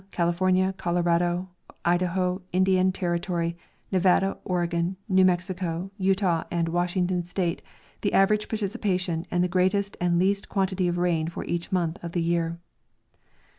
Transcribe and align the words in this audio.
California, 0.09 0.73
Colorado, 0.79 1.47
Idaho, 1.85 2.41
Indian 2.51 2.91
Territor}^, 2.91 3.53
Nevada, 3.91 4.35
Oregon, 4.43 4.97
New 5.07 5.23
Mexico, 5.23 5.91
Utah 5.99 6.43
and 6.49 6.69
Washington 6.69 7.23
state 7.23 7.61
the 8.01 8.11
average 8.13 8.47
precipitation 8.47 9.27
and 9.29 9.43
the 9.43 9.47
greatest 9.47 9.95
and 10.01 10.17
least 10.17 10.49
quan 10.49 10.65
tity 10.65 10.89
of 10.89 10.97
rain 10.97 11.27
for 11.27 11.43
each 11.45 11.71
month 11.71 12.03
of 12.03 12.13
the 12.13 12.21
year. 12.23 12.57